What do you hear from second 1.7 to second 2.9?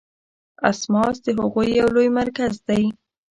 یو لوی مرکز دی.